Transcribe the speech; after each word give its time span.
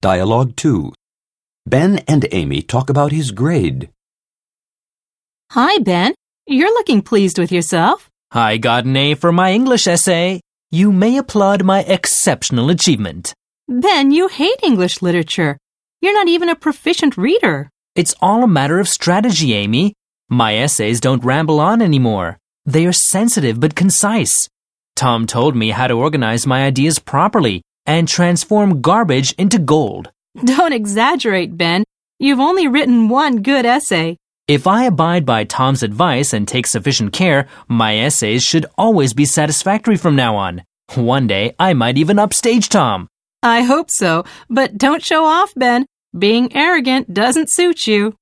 Dialogue 0.00 0.54
2. 0.54 0.92
Ben 1.66 1.98
and 2.06 2.24
Amy 2.30 2.62
talk 2.62 2.88
about 2.88 3.10
his 3.10 3.32
grade. 3.32 3.90
Hi, 5.50 5.78
Ben. 5.78 6.14
You're 6.46 6.72
looking 6.72 7.02
pleased 7.02 7.36
with 7.36 7.50
yourself. 7.50 8.08
I 8.30 8.58
got 8.58 8.84
an 8.84 8.96
A 8.96 9.14
for 9.14 9.32
my 9.32 9.52
English 9.52 9.88
essay. 9.88 10.40
You 10.70 10.92
may 10.92 11.16
applaud 11.16 11.64
my 11.64 11.80
exceptional 11.80 12.70
achievement. 12.70 13.34
Ben, 13.68 14.12
you 14.12 14.28
hate 14.28 14.60
English 14.62 15.02
literature. 15.02 15.58
You're 16.00 16.14
not 16.14 16.28
even 16.28 16.48
a 16.48 16.54
proficient 16.54 17.16
reader. 17.16 17.68
It's 17.96 18.14
all 18.20 18.44
a 18.44 18.48
matter 18.48 18.78
of 18.78 18.88
strategy, 18.88 19.52
Amy. 19.52 19.94
My 20.28 20.54
essays 20.58 21.00
don't 21.00 21.24
ramble 21.24 21.58
on 21.58 21.82
anymore. 21.82 22.38
They 22.64 22.86
are 22.86 22.92
sensitive 22.92 23.58
but 23.58 23.74
concise. 23.74 24.48
Tom 24.94 25.26
told 25.26 25.56
me 25.56 25.70
how 25.70 25.88
to 25.88 25.94
organize 25.94 26.46
my 26.46 26.64
ideas 26.64 27.00
properly 27.00 27.62
and 27.88 28.06
transform 28.06 28.80
garbage 28.80 29.32
into 29.32 29.58
gold. 29.58 30.12
Don't 30.44 30.72
exaggerate, 30.72 31.56
Ben. 31.56 31.82
You've 32.20 32.38
only 32.38 32.68
written 32.68 33.08
one 33.08 33.42
good 33.42 33.66
essay. 33.66 34.16
If 34.46 34.66
I 34.66 34.84
abide 34.84 35.26
by 35.26 35.44
Tom's 35.44 35.82
advice 35.82 36.32
and 36.32 36.46
take 36.46 36.66
sufficient 36.66 37.12
care, 37.12 37.48
my 37.66 37.98
essays 37.98 38.44
should 38.44 38.66
always 38.76 39.12
be 39.12 39.24
satisfactory 39.24 39.96
from 39.96 40.16
now 40.16 40.36
on. 40.36 40.62
One 40.94 41.26
day, 41.26 41.54
I 41.58 41.74
might 41.74 41.98
even 41.98 42.18
upstage 42.18 42.68
Tom. 42.68 43.08
I 43.42 43.62
hope 43.62 43.90
so, 43.90 44.24
but 44.48 44.78
don't 44.78 45.04
show 45.04 45.24
off, 45.24 45.52
Ben. 45.54 45.86
Being 46.18 46.54
arrogant 46.56 47.12
doesn't 47.12 47.50
suit 47.50 47.86
you. 47.86 48.14